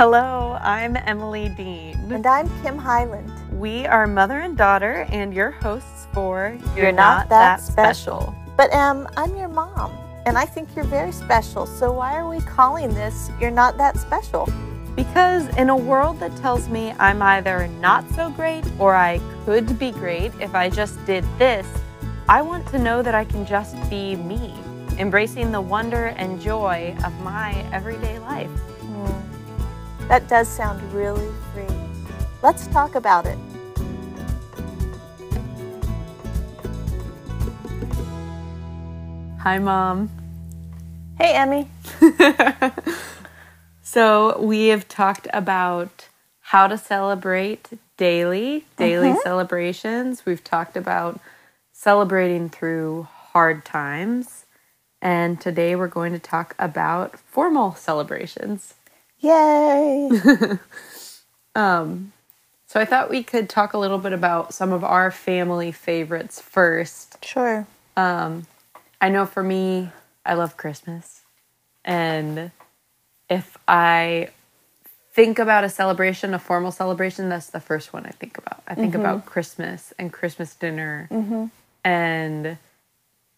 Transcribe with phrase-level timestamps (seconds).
[0.00, 2.10] Hello, I'm Emily Dean.
[2.10, 3.30] And I'm Kim Hyland.
[3.60, 8.34] We are mother and daughter and your hosts for You're, Not, That, special.
[8.56, 9.92] But um, I'm your mom,
[10.24, 11.66] and I think you're very special.
[11.66, 14.48] So why are we calling this You're Not That Special?
[14.96, 19.78] Because in a world that tells me I'm either not so great or I could
[19.78, 21.66] be great if I just did this,
[22.26, 24.54] I want to know that I can just be me,
[24.96, 28.48] embracing the wonder and joy of my everyday life.
[30.10, 31.68] That does sound really free.
[32.42, 33.38] Let's talk about it.
[39.38, 40.10] Hi, Mom.
[41.16, 41.68] Hey, Emmy.
[43.82, 46.08] so, we have talked about
[46.40, 49.22] how to celebrate daily, daily Mhm.
[49.22, 50.26] celebrations.
[50.26, 51.20] We've talked about
[51.72, 54.44] celebrating through hard times.
[55.00, 58.74] And today we're going to talk about formal celebrations.
[59.20, 60.10] Yay!
[61.54, 62.12] Um,
[62.66, 66.40] so I thought we could talk a little bit about some of our family favorites
[66.40, 67.22] first.
[67.24, 67.66] sure.
[67.96, 68.46] Um,
[69.00, 69.90] I know for me,
[70.24, 71.22] I love Christmas.
[71.84, 72.52] And
[73.28, 74.28] if I
[75.12, 78.62] think about a celebration, a formal celebration, that's the first one I think about.
[78.68, 81.08] I think about Christmas and Christmas dinner
[81.84, 82.58] and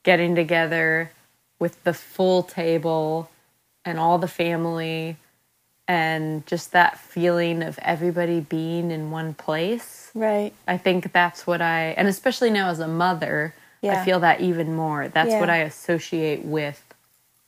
[0.02, 1.10] getting together
[1.58, 3.30] with the full table
[3.84, 5.16] and all the family
[5.92, 10.10] and just that feeling of everybody being in one place.
[10.14, 10.52] Right.
[10.66, 13.54] I think that's what I, and especially now as a mother,
[13.84, 15.08] I feel that even more.
[15.08, 15.40] That's Yeah.
[15.40, 16.80] what I associate with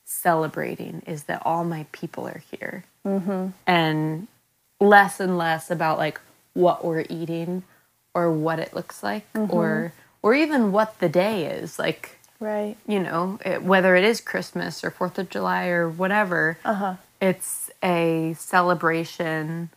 [0.04, 2.84] celebrating is that all my people are here.
[3.06, 3.48] Mm-hmm.
[3.66, 4.28] And
[4.80, 6.20] less and less about like
[6.52, 7.62] what we're eating
[8.12, 9.52] or what it looks like Mm-hmm.
[9.56, 12.76] or or even what the day is like Right.
[12.86, 16.94] you know it, whether it is christmas or fourth of july or whatever Uh huh.
[17.28, 19.70] It's a celebration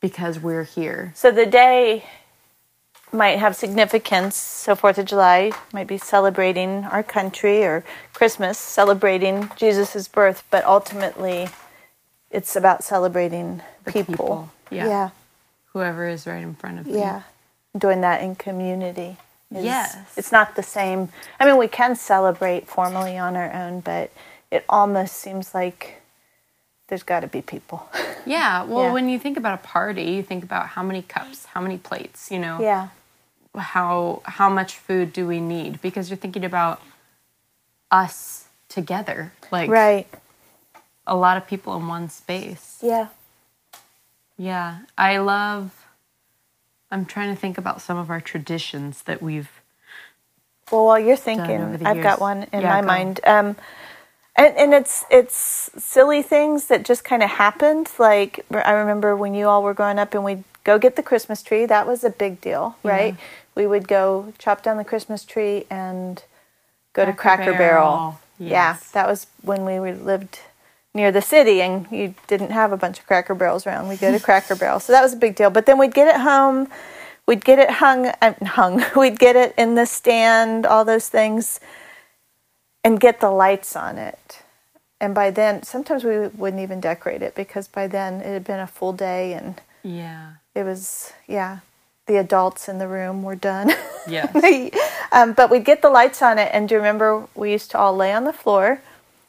[0.00, 2.04] because we're here So the day
[3.12, 4.36] might have significance.
[4.36, 10.44] So Fourth of July might be celebrating our country, or Christmas celebrating Jesus' birth.
[10.50, 11.48] But ultimately,
[12.30, 14.14] it's about celebrating The people.
[14.14, 14.86] people, yeah.
[14.86, 15.10] Yeah.
[15.72, 17.22] whoever is right in front of me Yeah.
[17.76, 19.16] Doing that in community.
[19.54, 19.96] is- Yes.
[20.16, 21.08] It's not the same.
[21.40, 24.10] I mean, we can celebrate formally on our own, but
[24.50, 25.99] it almost seems like
[26.90, 27.88] there's got to be people.
[28.26, 28.92] yeah well Yeah.
[28.92, 32.30] when you think about a party you think about how many cups how many plates
[32.30, 32.88] you know yeah.
[33.56, 36.82] how how much food do we need because you're thinking about
[37.90, 40.06] us together like Right.
[41.06, 43.08] a lot of people in one space Yeah.
[44.36, 45.86] yeah i love
[46.90, 49.50] i'm trying to think about some of our traditions that we've
[50.70, 52.04] Well, while you're thinking, I've years.
[52.04, 52.86] got one in Yeah, my go.
[52.86, 53.20] mind.
[53.24, 53.56] Um,
[54.40, 57.90] and, and it's it's silly things that just kind of happened.
[57.98, 61.42] Like I remember when you all were growing up, and we'd go get the Christmas
[61.42, 61.66] tree.
[61.66, 63.16] That was a big deal, right?
[63.54, 66.22] We would go chop down the Christmas tree and
[66.94, 67.96] go to Cracker Cracker Barrel.
[67.96, 70.40] Barrel, Yeah, that was when we lived
[70.94, 73.88] near the city, and you didn't have a bunch of Cracker Barrels around.
[73.88, 75.50] We'd go to Cracker Barrel, so that was a big deal.
[75.50, 76.68] But then we'd get it home.
[77.26, 78.82] We'd get it hung, uh, hung.
[78.96, 81.60] We'd get it in the stand, all those things,
[82.84, 84.42] and get the lights on it.
[85.00, 88.60] And by then, sometimes we wouldn't even decorate it because by then it had been
[88.60, 91.60] a full day, and yeah it was yeah.
[92.06, 93.72] The adults in the room were done.
[94.08, 94.30] yes
[95.12, 97.78] um, but we'd get the lights on it, and do you remember we used to
[97.78, 98.82] all lay on the floor,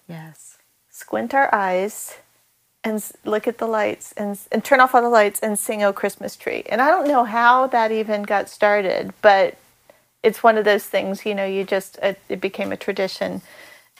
[0.07, 0.51] yes
[0.89, 2.17] squint our eyes,
[2.83, 5.93] and look at the lights, and, and turn off all the lights, and sing "Oh
[5.93, 9.57] Christmas Tree." And I don't know how that even got started, but
[10.23, 11.25] it's one of those things.
[11.25, 13.41] You know, you just it, it became a tradition,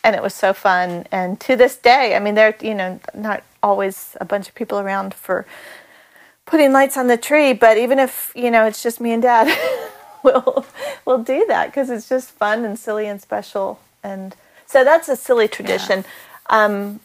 [0.03, 1.05] and it was so fun.
[1.11, 4.79] And to this day, I mean, there you know not always a bunch of people
[4.79, 5.45] around for
[6.45, 9.57] putting lights on the tree, but even if you know it's just me and Dad,
[10.23, 10.65] we'll
[11.05, 13.79] we'll do that because it's just fun and silly and special.
[14.03, 16.05] And so that's a silly tradition.
[16.49, 16.99] Um,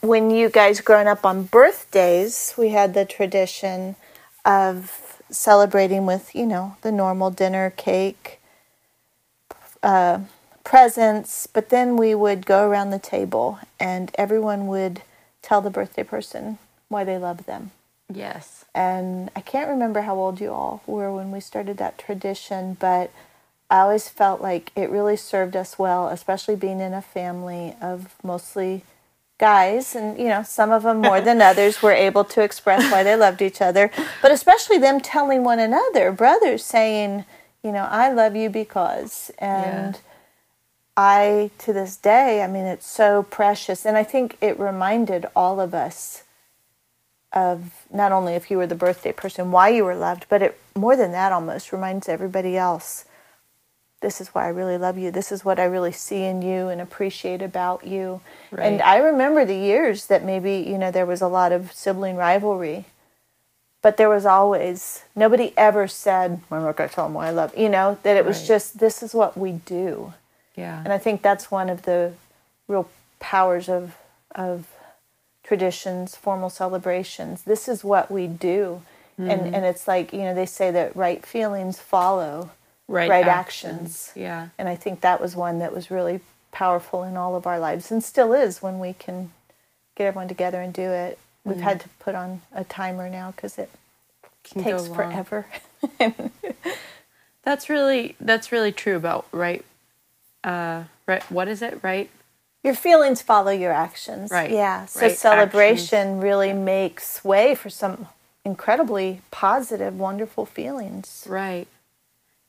[0.00, 3.96] when you guys growing up on birthdays, we had the tradition
[4.44, 8.40] of celebrating with you know the normal dinner, cake,
[9.82, 10.20] uh,
[10.64, 15.02] presents, but then we would go around the table and everyone would
[15.42, 17.70] tell the birthday person why they love them.
[18.12, 18.64] Yes.
[18.74, 23.10] And I can't remember how old you all were when we started that tradition, but
[23.70, 28.14] I always felt like it really served us well, especially being in a family of
[28.22, 28.82] mostly
[29.40, 33.02] guys, and you know, some of them more than others were able to express why
[33.02, 33.90] they loved each other,
[34.22, 37.24] but especially them telling one another, brothers saying,
[37.64, 40.00] you know, I love you because, and Yeah.
[40.96, 43.86] I, to this day, I mean, it's so precious.
[43.86, 46.24] And I think it reminded all of us
[47.32, 50.60] of not only if you were the birthday person, why you were loved, but it
[50.74, 53.06] more than that almost reminds everybody else
[54.00, 55.10] this is why I really love you.
[55.10, 58.20] This is what I really see in you and appreciate about you.
[58.50, 58.64] Right.
[58.66, 62.16] And I remember the years that maybe, you know, there was a lot of sibling
[62.16, 62.86] rivalry.
[63.82, 67.56] But there was always nobody ever said, I'm not gonna tell them why I love
[67.56, 68.48] you know, that it was Right.
[68.48, 70.12] just this is what we do.
[70.54, 70.82] Yeah.
[70.84, 72.12] And I think that's one of the
[72.68, 72.88] real
[73.20, 73.96] powers of
[74.34, 74.66] of
[75.42, 77.42] traditions, formal celebrations.
[77.42, 78.82] This is what we do.
[79.18, 79.30] Mm-hmm.
[79.30, 82.50] And and it's like, you know, they say that right feelings follow
[82.90, 84.08] right, right actions.
[84.08, 84.12] actions.
[84.16, 84.48] Yeah.
[84.58, 86.20] and I think that was one that was really
[86.52, 89.32] powerful in all of our lives and still is when we can
[89.96, 91.18] get everyone together and do it.
[91.44, 91.64] We've Mm-hmm.
[91.64, 93.70] had to put on a timer now because it
[94.44, 95.46] Can takes forever.
[97.44, 99.64] That's really that's really true about right
[100.44, 101.80] uh right what is it?
[101.82, 102.10] Right?
[102.62, 104.30] Your feelings follow your actions.
[104.30, 104.50] Right.
[104.50, 104.86] Yeah.
[104.86, 108.08] So Right celebration really makes way for some
[108.44, 111.26] incredibly positive, wonderful feelings.
[111.28, 111.68] Right.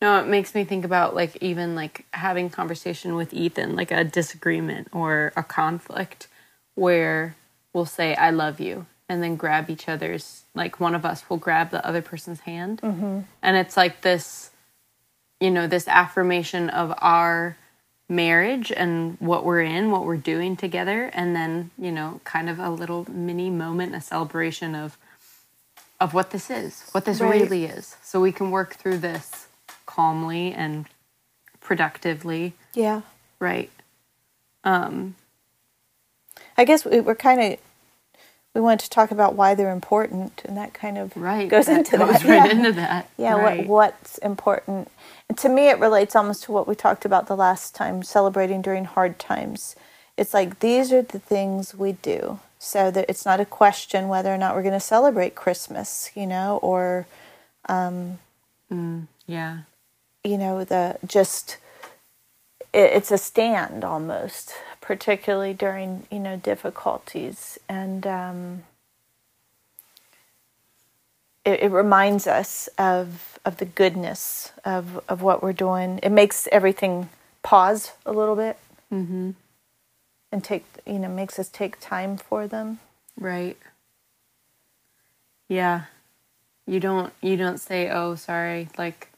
[0.01, 4.03] No, it makes me think about like even like having conversation with Ethan, like a
[4.03, 6.27] disagreement or a conflict
[6.75, 7.35] where
[7.73, 11.37] we'll say I love you and then grab each other's like one of us will
[11.37, 12.81] grab the other person's hand.
[12.81, 13.19] Mm-hmm.
[13.43, 14.51] And it's like this
[15.39, 17.57] you know, this affirmation of our
[18.07, 22.59] marriage and what we're in, what we're doing together and then, you know, kind of
[22.59, 24.97] a little mini moment, a celebration of
[25.99, 27.41] of what this is, what this Right.
[27.41, 27.95] really is.
[28.01, 29.47] So we can work through this
[29.95, 30.85] calmly and
[31.59, 33.01] productively, Yeah.
[33.39, 33.69] right?
[34.63, 35.15] Um,
[36.57, 37.59] I guess we, we're kind of
[38.53, 41.47] we want to talk about why they're important, and that kind of right.
[41.49, 42.25] goes that into goes that.
[42.25, 42.51] right yeah.
[42.51, 43.09] into that.
[43.17, 43.67] Yeah, right.
[43.67, 44.89] what what's important.
[45.29, 48.61] And to me it relates almost to what we talked about the last time, celebrating
[48.61, 49.75] during hard times.
[50.17, 52.39] It's like these are the things we do.
[52.59, 56.27] So that it's not a question whether or not we're going to celebrate Christmas, you
[56.27, 57.07] know, or
[59.27, 59.59] yeah.
[60.23, 61.57] You know, the just
[62.73, 68.63] it, it's a stand almost, particularly during, you know, difficulties and um
[71.45, 75.99] it, it reminds us of of the goodness of of what we're doing.
[76.03, 77.09] It makes everything
[77.43, 78.57] pause a little bit
[78.93, 79.31] Mm-hmm.
[80.31, 82.79] and take you know makes us take time for them.
[83.17, 83.57] Right.
[85.49, 85.83] Yeah.
[86.67, 89.10] You don't you don't say, "Oh, sorry, like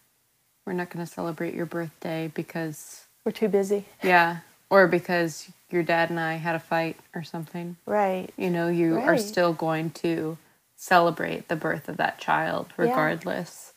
[0.66, 4.38] we're not going to celebrate your birthday because We're too busy, yeah,
[4.70, 8.30] or because your dad and I had a fight or something." right?
[8.38, 10.38] You know, you are still going to
[10.76, 12.86] celebrate the birth of that child Yeah.
[12.86, 13.74] regardless.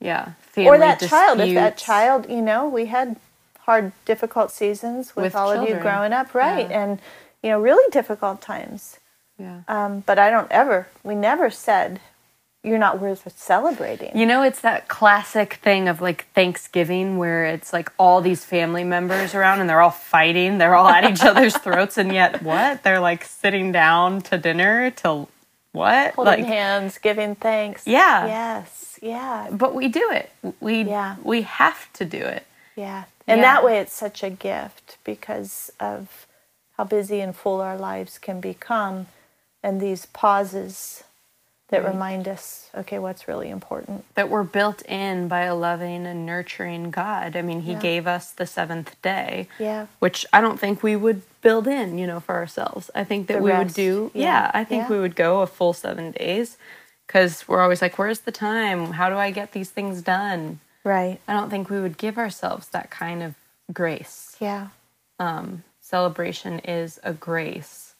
[0.00, 0.32] Yeah.
[0.56, 1.40] or that child.
[1.40, 3.16] If that child, you know, we had
[3.60, 6.68] hard, difficult seasons with, With all of you growing up, right?
[6.68, 6.82] Yeah.
[6.82, 7.00] And
[7.42, 8.98] you know, really difficult times.
[9.38, 9.60] Yeah.
[9.68, 10.88] Um, but I don't ever.
[11.04, 12.00] We never said
[12.62, 14.16] you're not worth celebrating.
[14.16, 18.84] You know, it's that classic thing of like Thanksgiving where it's like all these family
[18.84, 20.58] members around and they're all fighting.
[20.58, 22.82] They're all at each other's throats, and yet what?
[22.84, 25.28] They're like sitting down to dinner till
[25.72, 26.14] what?
[26.14, 27.86] Holding like, hands, giving thanks.
[27.86, 28.26] Yeah.
[28.26, 28.98] Yes.
[29.02, 29.48] Yeah.
[29.50, 30.30] but we do it.
[30.60, 31.16] We Yeah.
[31.24, 32.46] we have to do it.
[32.76, 33.04] Yeah.
[33.26, 33.54] And Yeah.
[33.54, 36.26] that way it's such a gift because of
[36.76, 39.06] how busy and full our lives can become
[39.62, 41.02] and these pauses
[41.72, 44.04] that remind us, okay, what's really important.
[44.14, 47.34] That we're built in by a loving and nurturing God.
[47.34, 47.78] I mean, He Yeah.
[47.80, 49.48] gave us the seventh day.
[49.58, 49.86] Yeah.
[49.98, 52.90] which I don't think we would build in, you know, for ourselves.
[52.94, 54.50] I think that The we would do, yeah, Yeah.
[54.54, 54.88] I think Yeah.
[54.90, 56.58] we would go a full seven days
[57.06, 58.92] because we're always like, where's the time?
[58.92, 60.60] How do I get these things done?
[60.84, 61.20] Right.
[61.26, 63.34] I don't think we would give ourselves that kind of
[63.72, 64.36] grace.
[64.40, 64.68] Yeah.
[65.18, 67.91] Um, celebration is a grace.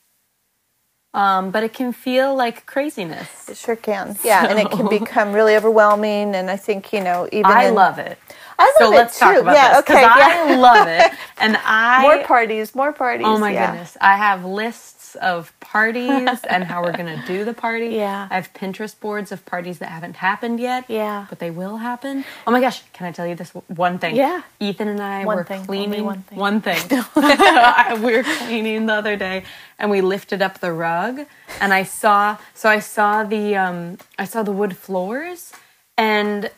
[1.15, 3.49] Um, but it can feel like craziness.
[3.49, 4.17] It sure can.
[4.25, 4.47] Yeah.
[4.49, 6.35] And it can become really overwhelming.
[6.35, 8.19] And I think, you know, even I in- love it.
[8.59, 9.41] I love so it let's talk too.
[9.41, 13.27] about Yeah, this because okay, I love it, and I more parties, more parties.
[13.27, 13.73] Oh my yeah.
[13.73, 13.97] goodness.
[14.01, 17.89] I have lists of parties and how we're going to do the party.
[17.89, 18.29] Yeah.
[18.31, 20.85] I have Pinterest boards of parties that haven't happened yet.
[20.89, 21.27] Yeah.
[21.29, 22.25] But they will happen.
[22.47, 22.83] Oh my gosh.
[22.93, 24.17] Can I tell you this one thing?
[24.17, 24.43] Yeah.
[24.61, 26.05] Ethan and I One were thing, cleaning.
[26.05, 26.39] one thing.
[26.39, 26.81] One thing.
[28.03, 29.45] We were cleaning the other day
[29.79, 31.21] and we lifted up the rug
[31.61, 35.53] and I saw, so I saw the, um, I saw the wood floors
[35.97, 36.51] and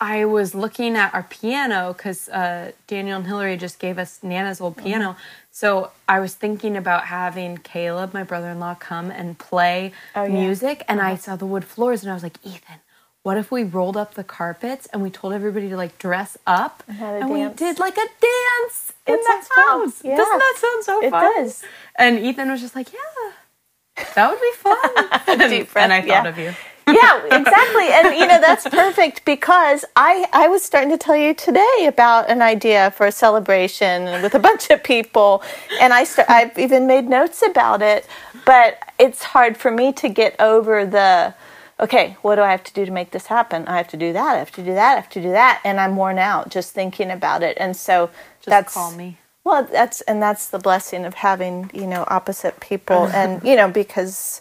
[0.00, 4.60] I was looking at our piano because uh, Daniel and Hillary just gave us Nana's
[4.60, 5.10] old piano.
[5.12, 5.20] Mm-hmm.
[5.50, 10.24] So I was thinking about having Caleb, my brother in law, come and play Oh,
[10.24, 10.28] yeah.
[10.28, 10.38] Uh-huh.
[10.40, 10.84] music.
[10.86, 12.80] And I saw the wood floors and I was like, Ethan,
[13.22, 16.82] what if we rolled up the carpets and we told everybody to like dress up
[16.88, 20.04] And and we did like a dance in That the house?
[20.04, 20.16] Yeah.
[20.16, 21.34] Doesn't that sound so It fun?
[21.36, 21.62] does.
[21.98, 24.04] And Ethan was just like, yeah.
[24.14, 25.38] That would be fun.
[25.72, 26.26] Breath, and I thought yeah.
[26.28, 26.54] of you.
[26.88, 27.88] Yeah, exactly.
[27.88, 32.30] And you know, that's perfect because I I was starting to tell you today about
[32.30, 35.42] an idea for a celebration with a bunch of people
[35.80, 38.06] and I start, I've even made notes about it,
[38.44, 41.34] but it's hard for me to get over the
[41.78, 43.66] okay, what do I have to do to make this happen?
[43.68, 45.60] I have to do that, I have to do that, I have to do that,
[45.64, 47.56] and I'm worn out just thinking about it.
[47.60, 49.18] And so Just that's call me.
[49.44, 53.68] well, that's and that's the blessing of having you know opposite people, and you know
[53.70, 54.40] because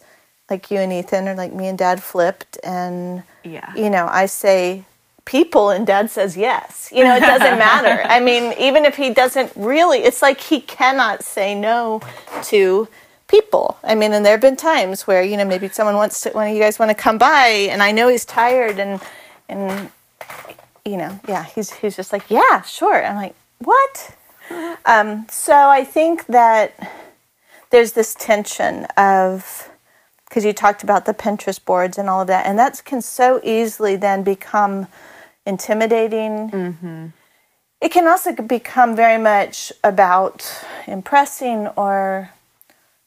[0.49, 3.73] like you and Ethan, or like me and Dad flipped, and Yeah.
[3.75, 4.83] you know I say
[5.25, 6.89] people, and Dad says yes.
[6.91, 8.03] You know it doesn't matter.
[8.07, 12.01] I mean, even if he doesn't really, it's like he cannot say no
[12.43, 12.87] to
[13.27, 13.77] people.
[13.83, 16.47] I mean, and there have been times where you know maybe someone wants to, one
[16.47, 19.01] of you guys want to come by, and I know he's tired, and
[19.49, 19.89] and
[20.85, 23.03] you know, yeah, he's he's just like, yeah, sure.
[23.03, 24.15] I'm like, what?
[24.85, 26.73] Um, so I think that
[27.71, 29.71] there's this tension of
[30.27, 33.39] because you talked about the Pinterest boards and all of that, and that can so
[33.43, 34.87] easily then become
[35.45, 36.49] intimidating.
[36.49, 37.05] Mm-hmm.
[37.81, 42.31] It can also become very much about impressing or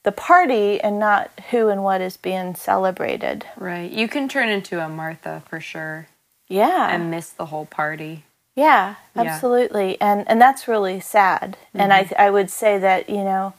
[0.04, 3.44] the party and not who and what is being celebrated.
[3.56, 3.90] Right.
[3.90, 6.06] You can turn into a Martha for sure
[6.48, 6.88] Yeah.
[6.94, 8.24] and miss the whole party.
[8.54, 9.22] Yeah, Yeah.
[9.22, 10.00] absolutely.
[10.00, 11.56] And and that's really sad.
[11.74, 12.14] And I mm-hmm.
[12.20, 13.54] I would say that, you know,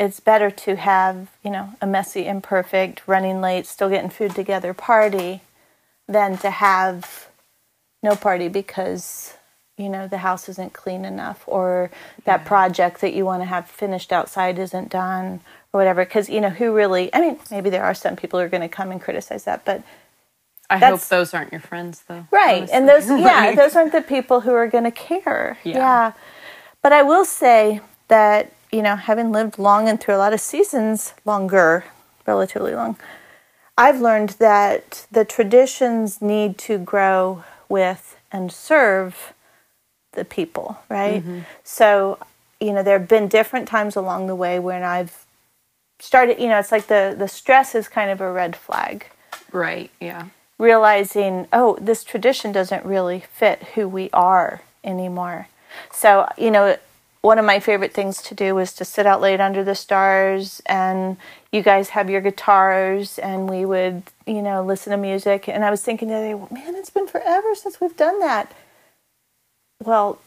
[0.00, 4.72] it's better to have, you know, a messy, imperfect, running late, still getting food together
[4.72, 5.42] party
[6.08, 7.28] than to have
[8.02, 9.34] no party because
[9.76, 11.90] you know the house isn't clean enough or
[12.24, 15.40] that project that you want to have finished outside isn't done
[15.72, 18.44] or whatever because you know who really i mean maybe there are some people who
[18.44, 19.82] are going to come and criticize that but
[20.68, 22.28] I hope those aren't your friends though.
[22.30, 22.68] Right.
[22.70, 25.58] And those yeah, those aren't the people who are going to care.
[25.64, 26.12] Yeah.
[26.80, 30.40] But I will say that, you know, having lived long and through a lot of
[30.40, 31.84] seasons, longer,
[32.26, 32.96] relatively long,
[33.76, 39.32] I've learned that the traditions need to grow with and serve
[40.12, 41.22] the people, right?
[41.22, 41.40] Mm-hmm.
[41.64, 42.18] So,
[42.60, 45.24] you know, there have been different times along the way when I've
[45.98, 49.06] started, you know, it's like the the stress is kind of a red flag
[49.52, 49.90] Right.
[50.00, 50.26] Yeah.
[50.58, 55.48] realizing, oh, this tradition doesn't really fit who we are anymore.
[55.92, 56.76] So, you know,
[57.22, 60.62] one of my favorite things to do was to sit out late under the stars
[60.66, 61.18] and
[61.52, 65.48] you guys have your guitars and we would, you know, listen to music.
[65.48, 68.20] And I was thinking the other day, well, man, it's been forever since we've done
[68.20, 68.52] that.
[69.84, 70.18] Well,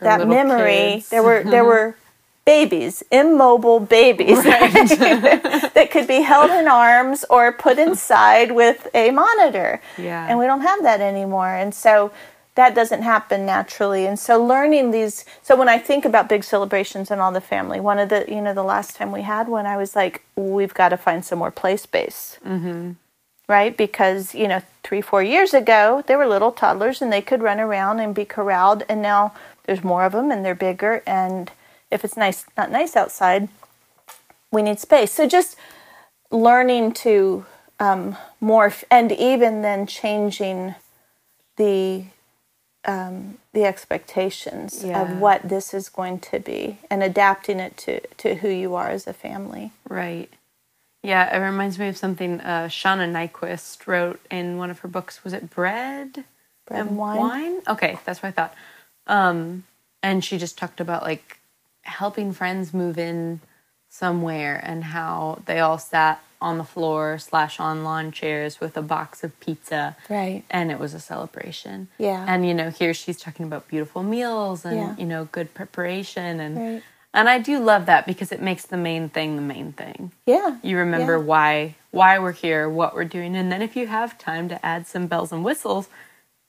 [0.00, 1.10] that memory, kids.
[1.10, 1.96] there were there were
[2.44, 9.80] babies, immobile babies that could be held in arms or put inside with a monitor.
[9.98, 10.26] Yeah.
[10.28, 11.48] And we don't have that anymore.
[11.48, 12.10] And so
[12.54, 14.06] that doesn't happen naturally.
[14.06, 17.80] And so learning these so when I think about big celebrations and all the family,
[17.80, 20.74] one of the you know, the last time we had one, I was like, we've
[20.74, 22.38] got to find some more play space.
[22.46, 22.92] Mm-hmm.
[23.48, 23.76] Right?
[23.76, 27.60] Because, you know, three, four years ago, they were little toddlers and they could run
[27.60, 28.84] around and be corralled.
[28.88, 31.02] And now there's more of them and they're bigger.
[31.06, 31.50] And
[31.90, 33.48] if it's nice, not nice outside,
[34.50, 35.12] we need space.
[35.12, 35.56] So just
[36.30, 37.44] learning to
[37.78, 40.76] um, morph and even then changing
[41.56, 42.04] the
[42.84, 45.02] um, the expectations Yeah.
[45.02, 48.88] of what this is going to be and adapting it to, to who you are
[48.88, 49.72] as a family.
[49.88, 50.28] Right.
[51.02, 55.24] Yeah, it reminds me of something uh, Shauna Niequist wrote in one of her books.
[55.24, 56.24] Was it Bread?
[56.66, 57.60] Bread and wine?
[57.66, 58.54] Okay, that's what I thought.
[59.08, 59.64] Um,
[60.02, 61.38] and she just talked about like
[61.82, 63.40] helping friends move in
[63.88, 68.82] somewhere and how they all sat on the floor slash on lawn chairs with a
[68.82, 69.96] box of pizza.
[70.10, 70.42] Right.
[70.50, 71.88] And it was a celebration.
[71.98, 72.24] Yeah.
[72.28, 74.96] And you know, here she's talking about beautiful meals and Yeah.
[74.98, 76.82] you know, good preparation and Right.
[77.14, 80.56] and I do love that because it makes the main thing the main thing Yeah.
[80.62, 81.24] you remember Yeah.
[81.24, 84.86] why why we're here what we're doing and then if you have time to add
[84.86, 85.88] some bells and whistles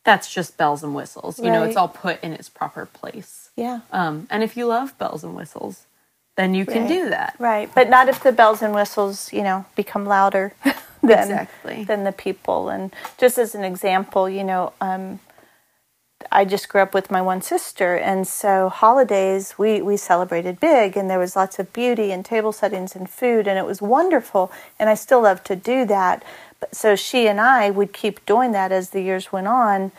[0.05, 3.81] that's just bells and whistles you know it's all put in its proper place Yeah.
[3.91, 5.85] um, and if you love bells and whistles
[6.35, 6.87] then you can Right.
[6.87, 7.69] do that Right.
[7.73, 10.53] But not if the bells and whistles, you know, become louder
[11.03, 11.83] than, Exactly.
[11.83, 12.69] than the people.
[12.69, 15.19] And just as an example, you know, um,
[16.31, 20.95] I just grew up with my one sister, and so holidays we, we celebrated big,
[20.95, 24.51] and there was lots of beauty and table settings and food, and it was wonderful.
[24.79, 26.23] And I still love to do that.
[26.61, 29.91] But so she and I would keep doing that as the years went on.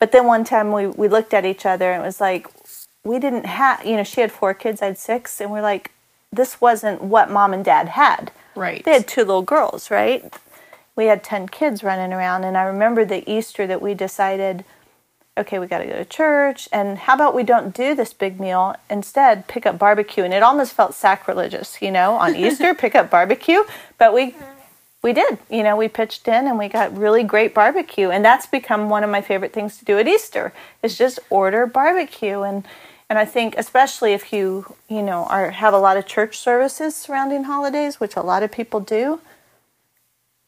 [0.00, 2.48] But then one time we, we looked at each other and it was like,
[3.08, 5.90] we didn't have, you know, she had four kids, I had six, and we're like,
[6.30, 8.30] this wasn't what mom and dad had.
[8.54, 10.32] right They had two little girls, right?
[10.94, 14.64] We had 10 kids running around, and I remember the Easter that we decided,
[15.38, 16.68] okay, we got to go to church.
[16.72, 18.74] And how about we don't do this big meal?
[18.90, 20.24] Instead, pick up barbecue.
[20.24, 23.62] And it almost felt sacrilegious, you know, on Easter, pick up barbecue.
[23.96, 24.34] But we
[25.00, 25.38] we did.
[25.48, 28.10] You know, we pitched in and we got really great barbecue.
[28.10, 31.66] And that's become one of my favorite things to do at Easter is just order
[31.66, 32.42] barbecue.
[32.42, 32.64] And
[33.08, 36.94] and I think especially if you, you know, are have a lot of church services
[36.94, 39.20] surrounding holidays, which a lot of people do,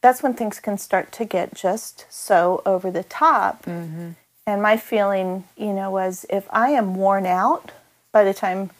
[0.01, 3.65] that's when things can start to get just so over the top.
[3.65, 4.11] Mm-hmm.
[4.45, 7.71] And my feeling, you know, was if I am worn out
[8.11, 8.71] by the time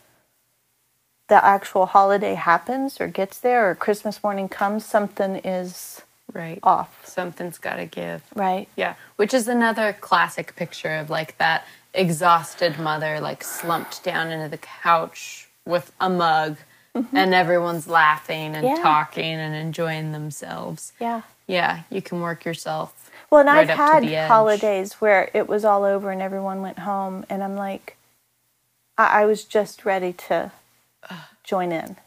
[1.27, 6.01] the actual holiday happens or gets there or Christmas morning comes, something is
[6.33, 7.05] right off.
[7.05, 8.23] Something's got to give.
[8.35, 8.67] Right.
[8.75, 14.48] Yeah, which is another classic picture of like that exhausted mother like slumped down into
[14.48, 16.57] the couch with a mug
[16.95, 17.15] mm-hmm.
[17.15, 18.75] and everyone's laughing and yeah.
[18.75, 20.93] talking and enjoying themselves.
[21.00, 21.21] Yeah.
[21.48, 23.12] Yeah, you can work yourself.
[23.29, 27.25] Well, and right I've had holidays where it was all over and everyone went home,
[27.29, 27.98] and I'm like,
[28.98, 30.51] I, I was just ready to
[31.43, 31.98] join in.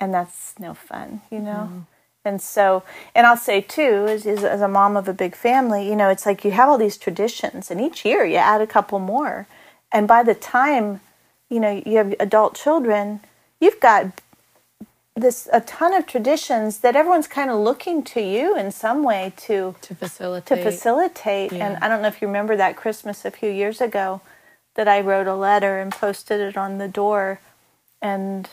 [0.00, 1.68] And that's no fun, you know?
[1.70, 1.78] Mm-hmm.
[2.24, 2.82] And so,
[3.14, 6.26] and I'll say too, as, as a mom of a big family, you know, it's
[6.26, 9.46] like you have all these traditions, and each year you add a couple more.
[9.90, 11.00] And by the time,
[11.48, 13.20] you know, you have adult children,
[13.58, 14.20] you've got
[15.16, 19.32] this a ton of traditions that everyone's kind of looking to you in some way
[19.36, 21.52] to to facilitate to facilitate.
[21.52, 21.66] Yeah.
[21.66, 24.20] And I don't know if you remember that Christmas a few years ago
[24.74, 27.40] that I wrote a letter and posted it on the door,
[28.00, 28.48] and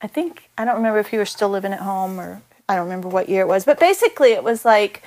[0.00, 2.84] I think I don't remember if you were still living at home or I don't
[2.84, 5.02] remember what year it was, but basically it was like,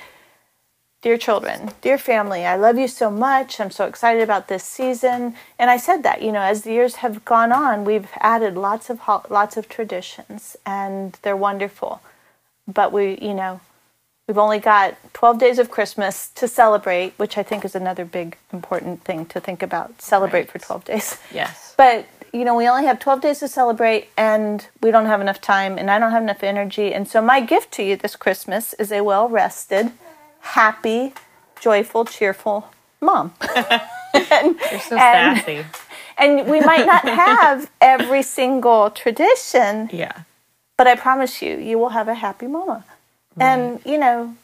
[1.02, 3.58] Dear children, dear family, I love you so much.
[3.58, 5.34] I'm so excited about this season.
[5.58, 8.88] And I said that, you know, as the years have gone on, we've added lots
[8.88, 12.00] of lots of traditions and they're wonderful.
[12.68, 13.60] But we, you know,
[14.28, 18.38] we've only got 12 days of Christmas to celebrate, which I think is another big
[18.52, 20.00] important thing to think about.
[20.00, 20.50] Celebrate right.
[20.52, 21.18] for 12 days.
[21.34, 21.74] Yes.
[21.76, 25.40] But you know, we only have 12 days to celebrate and we don't have enough
[25.40, 26.94] time and I don't have enough energy.
[26.94, 29.92] And so my gift to you this Christmas is a well-rested,
[30.40, 31.12] happy,
[31.60, 33.34] joyful, cheerful mom.
[34.14, 35.64] and, You're so and, sassy.
[36.18, 39.88] And we might not have every single tradition.
[39.90, 40.12] Yeah.
[40.76, 42.84] But I promise you, you will have a happy mama.
[43.34, 43.46] Right.
[43.46, 44.36] And, you know,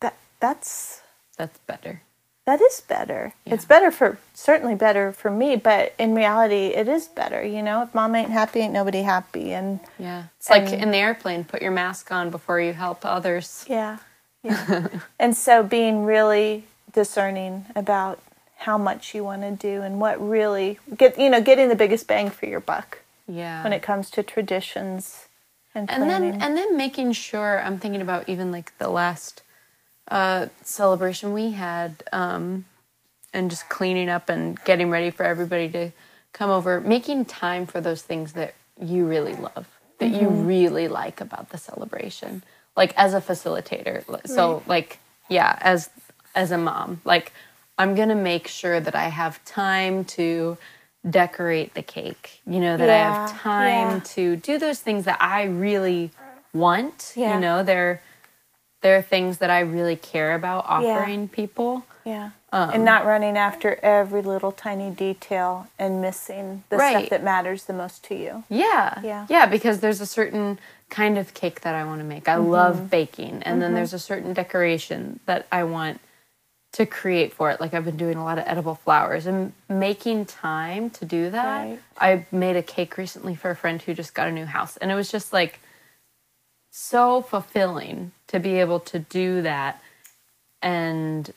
[0.00, 1.02] that that's
[1.36, 2.02] that's better
[2.48, 3.34] that is better.
[3.44, 3.52] Yeah.
[3.52, 7.44] It's better for certainly better for me, but in reality, it is better.
[7.44, 9.52] You know, if mom ain't happy, ain't nobody happy.
[9.52, 13.04] And yeah, it's and, like in the airplane, put your mask on before you help
[13.04, 13.66] others.
[13.68, 13.98] Yeah,
[14.42, 14.88] yeah.
[15.18, 18.18] and so being really discerning about
[18.56, 22.06] how much you want to do and what really get you know getting the biggest
[22.06, 23.00] bang for your buck.
[23.26, 25.28] Yeah, when it comes to traditions
[25.74, 29.42] and and then and then making sure I'm thinking about even like the last
[30.08, 32.64] uh, celebration we had um,
[33.32, 35.90] and just cleaning up and getting ready for everybody to
[36.32, 39.66] come over, making time for those things that you really love,
[39.98, 40.20] that mm-hmm.
[40.20, 42.42] you really like about the celebration.
[42.76, 44.04] Like as a facilitator.
[44.26, 44.68] So right.
[44.68, 45.90] like yeah, as
[46.34, 47.32] as a mom, like
[47.76, 50.58] I'm to make sure that I have time to
[51.08, 52.40] decorate the cake.
[52.46, 52.94] You know, that yeah.
[52.94, 54.00] I have time yeah.
[54.14, 56.10] to do those things that I really
[56.52, 57.14] want.
[57.16, 57.34] Yeah.
[57.34, 58.00] You know, they're
[58.80, 61.28] there are things that I really care about offering yeah.
[61.32, 61.84] people.
[62.04, 62.30] Yeah.
[62.50, 66.96] Um, and not running after every little tiny detail and missing the right.
[66.96, 68.44] stuff that matters the most to you.
[68.48, 69.00] Yeah.
[69.02, 69.26] Yeah.
[69.28, 72.28] Yeah, because there's a certain kind of cake that I want to make.
[72.28, 72.48] I mm-hmm.
[72.48, 73.42] love baking.
[73.42, 73.60] And mm-hmm.
[73.60, 76.00] then there's a certain decoration that I want
[76.72, 77.60] to create for it.
[77.60, 81.64] Like I've been doing a lot of edible flowers and making time to do that.
[81.64, 81.78] Right.
[81.98, 84.76] I made a cake recently for a friend who just got a new house.
[84.78, 85.60] And it was just like
[86.78, 89.82] so fulfilling to be able to do that
[90.62, 91.32] and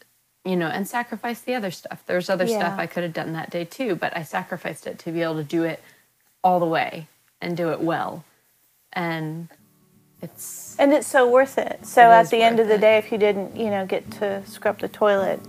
[0.45, 2.04] you know and sacrifice the other stuff.
[2.06, 2.60] There's other yeah.
[2.60, 5.36] stuff i could have done that day too but i sacrificed it to be able
[5.36, 5.82] to do it
[6.43, 7.08] all the way
[7.41, 8.23] and do it well.
[8.93, 9.47] And
[10.21, 11.88] it's and it's so worth it.
[11.88, 12.82] So it at the end of the it.
[12.82, 15.39] day if you didn't you know get to scrub the toilet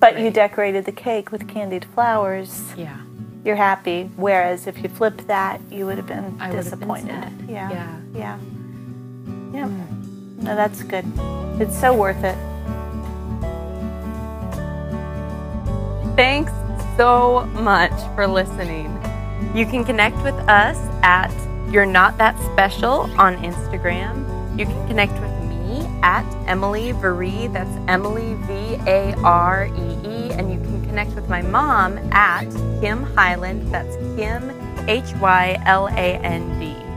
[0.00, 0.24] but right.
[0.24, 2.98] you decorated the cake with candied flowers yeah.
[3.44, 4.10] you're happy.
[4.16, 7.38] Whereas if you flipped that you would have been I disappointed.
[7.38, 7.70] been yeah.
[7.70, 8.00] Yeah.
[8.16, 8.57] Yeah
[9.52, 9.66] yeah.
[9.66, 10.42] Mm.
[10.42, 11.04] No, that's good.
[11.60, 12.36] It's so worth it.
[16.16, 16.52] Thanks
[16.96, 18.86] so much for listening.
[19.54, 21.32] You can connect with us at
[21.72, 24.58] You're Not That Special on Instagram.
[24.58, 27.52] You can connect with me at Emily Varee.
[27.52, 30.32] That's Emily V A R E E.
[30.32, 34.50] And you can connect with my mom at Kim Hyland, That's Kim
[34.88, 36.87] H Y L A N D.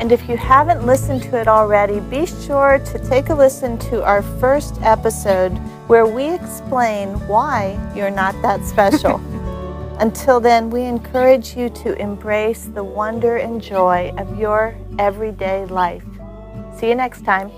[0.00, 4.02] And if you haven't listened to it already, be sure to take a listen to
[4.02, 5.50] our first episode
[5.86, 9.18] where we explain why you're not that special.
[10.00, 16.04] Until then, we encourage you to embrace the wonder and joy of your everyday life.
[16.76, 17.50] See you next time.